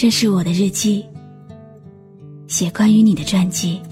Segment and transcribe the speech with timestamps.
[0.00, 1.04] 这是我的日记，
[2.48, 3.82] 写关于你的传记。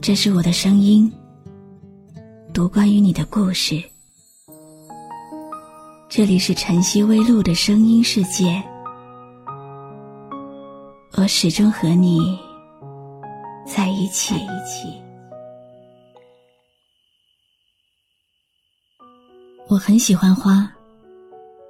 [0.00, 1.12] 这是我的声音，
[2.50, 3.78] 读关于你的故事。
[6.08, 8.64] 这里是晨曦微露的声音世界，
[11.18, 12.38] 我始终和你
[13.66, 14.34] 在一起。
[19.68, 20.72] 我很喜欢花，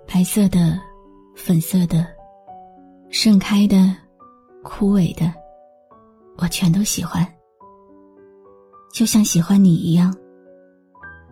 [0.06, 0.80] 白色的、
[1.34, 2.06] 粉色的、
[3.08, 3.94] 盛开的、
[4.62, 5.32] 枯萎的，
[6.38, 7.26] 我全都喜欢。
[8.92, 10.14] 就像喜欢你一样，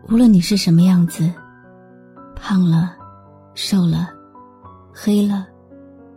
[0.08, 1.32] 无论你是什么样子，
[2.36, 2.96] 胖了、
[3.54, 4.10] 瘦了、
[4.92, 5.46] 黑了、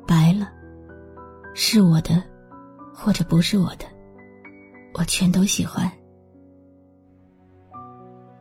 [0.07, 0.49] 白了，
[1.53, 2.23] 是我的，
[2.93, 3.85] 或者不是我的，
[4.93, 5.91] 我全都喜欢。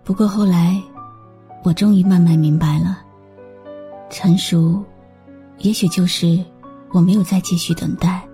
[0.04, 0.82] 不过后来。
[1.64, 2.98] 我终于慢慢明白了，
[4.08, 4.84] 成熟，
[5.58, 6.38] 也许就是
[6.96, 8.26] 我没有再继续等待。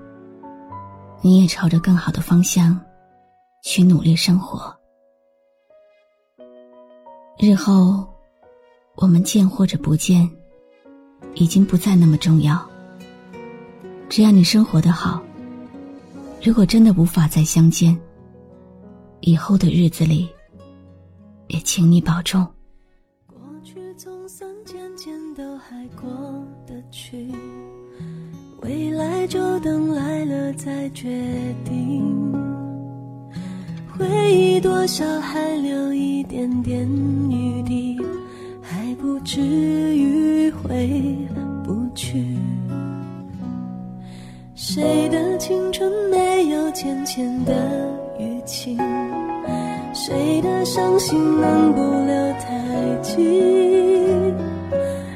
[1.20, 2.80] 你也朝着更好的方向
[3.64, 4.72] 去努力生活。
[7.40, 8.06] 日后，
[8.94, 10.30] 我们见或者不见，
[11.34, 12.64] 已经不再那么重要。
[14.08, 15.20] 只要你生活的好，
[16.40, 17.98] 如果真的无法再相见，
[19.22, 20.28] 以后的日子里，
[21.48, 22.46] 也请你保重。
[23.26, 26.08] 过去，总算渐渐都还过
[26.64, 27.32] 得去
[29.26, 31.08] 就等来了再决
[31.64, 32.32] 定。
[33.96, 36.88] 回忆多少还留一点点
[37.30, 37.98] 余地，
[38.60, 41.16] 还不至于回
[41.64, 42.24] 不去。
[44.54, 47.52] 谁的青春没有浅浅的
[48.18, 48.78] 淤青？
[49.92, 53.20] 谁的伤心能不留太久？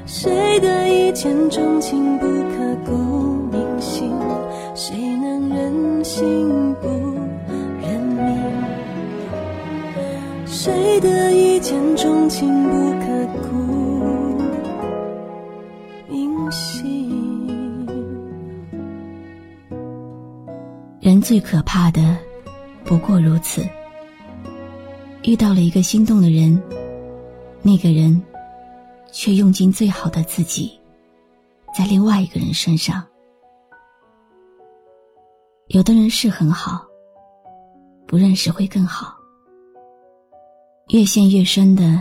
[0.05, 3.16] 谁的一见钟情不刻骨
[6.19, 6.89] 心不
[7.83, 8.25] 认命？
[10.47, 13.07] 谁的一见钟情不刻
[13.43, 13.49] 骨
[16.09, 17.87] 铭心？
[21.01, 22.17] 人最可怕的
[22.83, 23.63] 不过如此。
[25.25, 26.59] 遇到了一个心动的人，
[27.61, 28.23] 那个人。
[29.13, 30.79] 却用尽最好的自己，
[31.75, 33.03] 在另外一个人身上。
[35.69, 36.87] 有的人是很好，
[38.07, 39.17] 不认识会更好。
[40.91, 42.01] 越陷越深的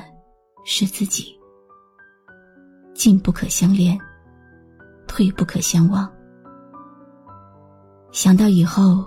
[0.63, 1.35] 是自己，
[2.93, 3.97] 进不可相恋，
[5.07, 6.07] 退不可相忘。
[8.11, 9.03] 想到以后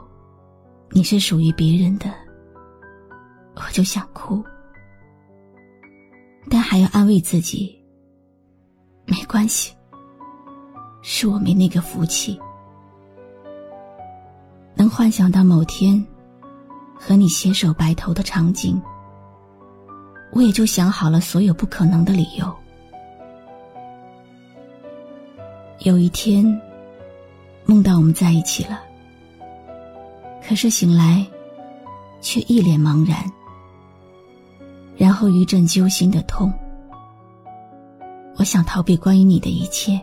[0.90, 2.12] 你是属于别人的，
[3.54, 4.42] 我就想哭，
[6.50, 7.78] 但还要安慰自己。
[9.06, 9.72] 没关系，
[11.00, 12.38] 是我没那个福气，
[14.78, 16.06] 能幻想到某天
[16.94, 18.80] 和你携手白头的场景，
[20.30, 22.54] 我也就想好了所有不可能的理由。
[25.80, 26.44] 有一天，
[27.66, 28.80] 梦到我们在一起了，
[30.46, 31.26] 可是醒来，
[32.20, 33.18] 却一脸茫然，
[34.96, 36.52] 然后一阵揪心的痛。
[38.36, 40.00] 我想逃避关于你的一切，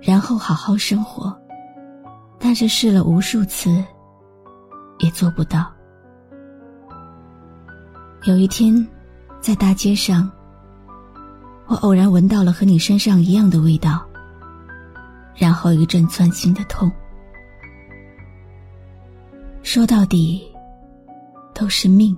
[0.00, 1.38] 然后好好生活，
[2.44, 3.82] 但是试了无数次，
[4.98, 5.72] 也做不到。
[8.24, 8.86] 有一天，
[9.40, 10.30] 在大街上，
[11.66, 14.04] 我偶然闻到了和你身上一样的味道，
[15.34, 16.92] 然后一阵钻心的痛。
[19.62, 20.46] 说到底，
[21.54, 22.14] 都是命。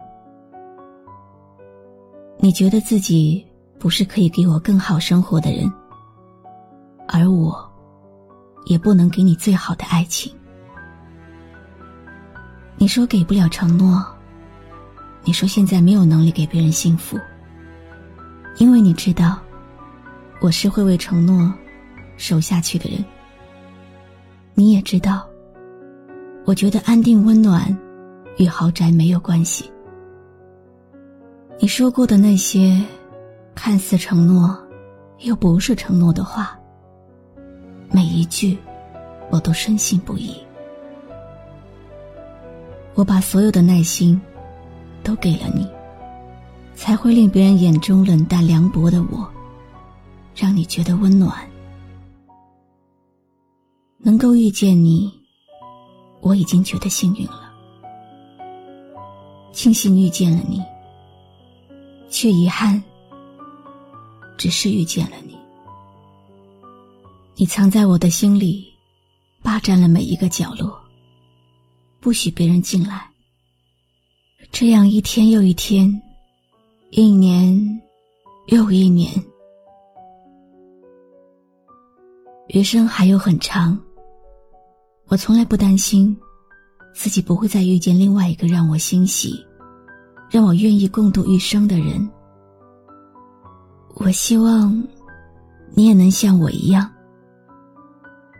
[2.39, 3.47] 你觉得自己？
[3.79, 5.71] 不是可以给我更好生活的人，
[7.07, 7.66] 而我，
[8.67, 10.31] 也不能给你最好的爱情。
[12.77, 14.05] 你说给不了承诺，
[15.25, 17.19] 你说现在没有能力给别人幸福，
[18.59, 19.39] 因为你知道，
[20.41, 21.51] 我是会为承诺
[22.19, 23.03] 守下去的人。
[24.53, 25.27] 你也知道，
[26.45, 27.75] 我觉得安定温暖
[28.37, 29.71] 与豪宅没有关系。
[31.59, 32.85] 你说过的那些。
[33.59, 34.55] 看似承诺，
[35.21, 36.55] 又不是承诺的话，
[37.91, 38.57] 每一句
[39.31, 40.35] 我都深信不疑。
[42.95, 44.21] 我把所有的耐心
[45.03, 45.69] 都给了你，
[46.75, 49.29] 才会令别人眼中冷淡凉薄的我，
[50.35, 51.37] 让你觉得温暖。
[53.99, 55.13] 能够遇见你，
[56.21, 57.53] 我已经觉得幸运了。
[59.53, 60.63] 庆幸遇见了你，
[62.09, 62.83] 却遗憾。
[64.39, 65.36] 只是遇见了你，
[67.39, 68.67] 你藏在我的心里，
[69.43, 70.81] 霸占了每一个角落，
[72.01, 73.07] 不许别人进来。
[74.51, 76.01] 这样一天又一天，
[76.93, 77.55] 一年
[78.47, 79.13] 又一年，
[82.49, 83.79] 余生还有很长。
[85.09, 86.17] 我从来不担心
[86.95, 89.45] 自己不会再遇见另外一个让我欣喜、
[90.31, 92.09] 让我愿意共度一生的人。
[93.97, 94.83] 我希望
[95.75, 96.91] 你也能像我一样，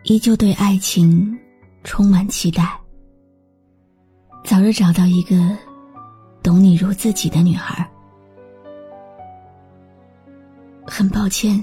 [0.09, 1.37] 依旧对爱情
[1.83, 2.79] 充满期待，
[4.45, 5.35] 早日找到一个。
[6.41, 7.85] 懂你如自己的女孩，
[10.85, 11.61] 很抱歉，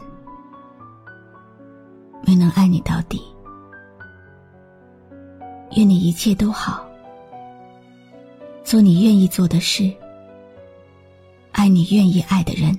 [2.27, 3.19] 没能爱你到底。
[5.75, 6.87] 愿你一切都好，
[8.63, 9.91] 做你愿意做的事，
[11.53, 12.79] 爱你愿意爱的人。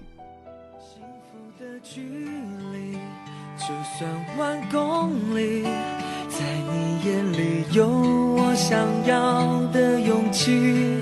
[3.95, 5.63] 就算万公里，
[6.27, 6.39] 在
[6.69, 10.99] 你眼里有我想要的勇气。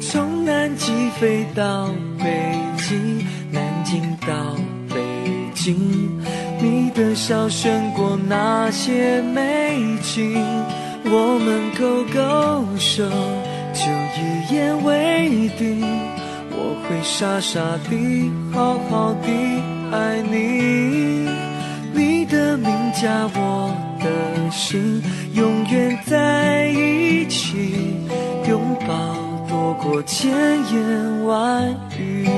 [0.00, 1.90] 从南极飞到
[2.20, 4.56] 北极，南京到
[4.88, 5.00] 北
[5.54, 5.76] 京，
[6.60, 10.40] 你的笑胜过那些美景。
[11.06, 13.08] 我们勾勾手，
[13.72, 15.80] 就一言为定。
[16.52, 19.60] 我会傻傻地，好好地
[19.90, 21.49] 爱你。
[22.58, 25.02] 名加我的姓，
[25.34, 27.96] 永远在一起，
[28.48, 29.30] 拥抱。
[29.82, 32.28] 过千言万语。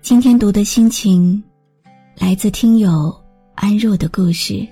[0.00, 1.42] 今天读的心情，
[2.16, 3.12] 来自听友
[3.56, 4.64] 安若的故事。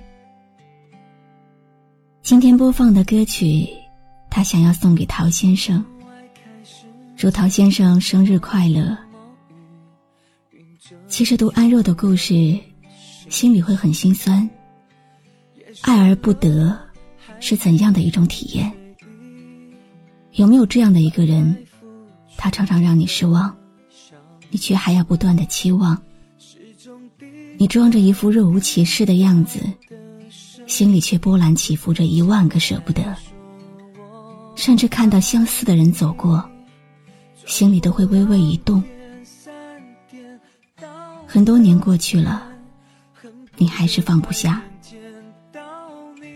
[2.21, 3.67] 今天播放的歌曲，
[4.29, 5.83] 他想要送给陶先生，
[7.17, 8.97] 祝陶先生生日快乐。
[11.07, 12.57] 其实读安若的故事，
[13.29, 14.47] 心里会很心酸。
[15.81, 16.77] 爱而不得，
[17.39, 18.71] 是怎样的一种体验？
[20.33, 21.55] 有没有这样的一个人，
[22.35, 23.55] 他常常让你失望，
[24.49, 25.99] 你却还要不断的期望。
[27.57, 29.59] 你装着一副若无其事的样子，
[30.65, 33.15] 心里却波澜起伏着一万个舍不得。
[34.55, 36.43] 甚至看到相似的人走过，
[37.45, 38.83] 心里都会微微一动。
[41.25, 42.48] 很多年过去了，
[43.59, 44.61] 你还是放不下，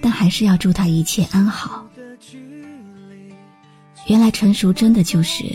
[0.02, 1.88] 但还是要祝他一切安好。
[4.08, 5.46] 原来成熟真的就是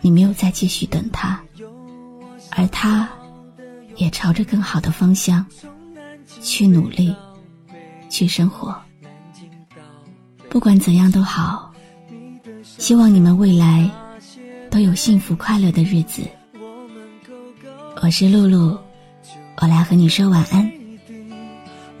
[0.00, 1.42] 你没有再继续等他，
[2.52, 3.08] 而他
[3.96, 5.44] 也朝着更好的方向
[6.40, 7.12] 去努力，
[8.08, 8.74] 去生活。
[10.48, 11.74] 不管怎样都好，
[12.62, 13.90] 希望你们未来
[14.70, 16.22] 都有幸福快乐的日子。
[18.02, 18.78] 我是露露，
[19.60, 20.72] 我来和你说晚安。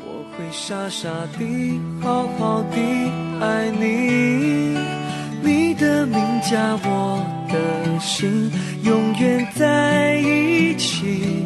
[0.00, 2.78] 我会傻傻地好好地
[3.38, 4.78] 爱你。
[5.42, 8.50] 你的名加我的心，
[8.82, 11.44] 永远在一起，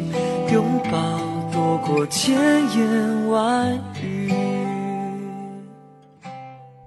[0.53, 1.19] 拥抱
[1.51, 2.33] 多过千
[2.77, 4.31] 言万语。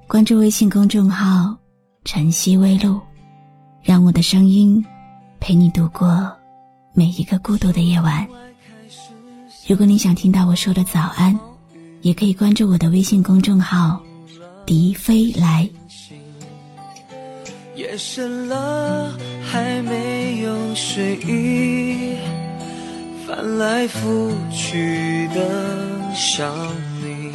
[0.06, 1.54] 关注微信公众号
[2.04, 2.98] “晨曦微露”，
[3.84, 4.82] 让我的声音
[5.38, 6.34] 陪你度过
[6.94, 8.26] 每一个孤独的夜晚。
[9.68, 11.38] 如果你想听到我说的早安，
[12.00, 14.02] 也可以关注我的微信公众号
[14.64, 15.68] “笛飞来”。
[17.76, 19.12] 夜深了，
[19.44, 22.16] 还没有睡意，
[23.26, 26.50] 翻来覆去的想
[27.02, 27.30] 你，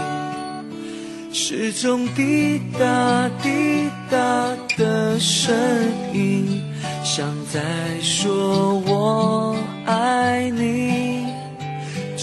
[1.32, 4.18] 时钟滴答滴答
[4.76, 5.56] 的声
[6.12, 6.64] 音，
[7.04, 7.62] 像在
[8.02, 10.93] 说我爱你。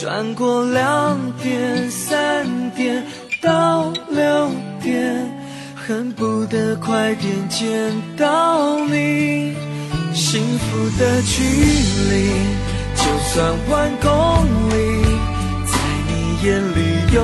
[0.00, 3.04] 转过两点、三点
[3.42, 4.50] 到六
[4.82, 5.30] 点。
[5.76, 9.54] 恨不得快点见到你，
[10.14, 12.30] 幸福的距离
[12.96, 14.10] 就算万公
[14.70, 15.02] 里，
[15.66, 15.76] 在
[16.08, 17.22] 你眼里有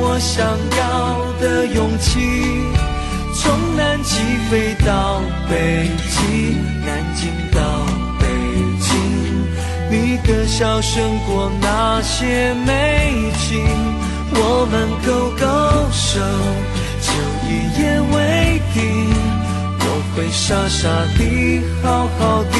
[0.00, 0.44] 我想
[0.78, 2.18] 要的勇气。
[3.36, 4.18] 从南极
[4.50, 5.88] 飞到北
[10.26, 13.64] 的笑胜过那些美景，
[14.32, 14.74] 我们
[15.06, 15.44] 勾勾
[15.92, 16.20] 手，
[17.00, 17.08] 就
[17.46, 18.14] 一言为
[18.74, 18.76] 定。
[19.78, 22.56] 我会傻傻地，好好地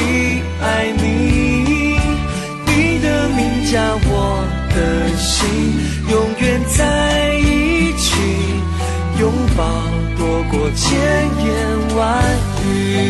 [0.61, 1.03] 爱你。
[2.65, 3.73] 你的名加
[4.05, 4.11] 我
[4.73, 4.77] 的
[5.17, 5.43] 心，
[6.09, 8.07] 永远在一起，
[9.19, 9.21] 拥
[9.57, 9.59] 抱
[10.17, 10.87] 多过千
[11.43, 11.47] 言
[11.97, 11.99] 万
[12.63, 13.06] 语。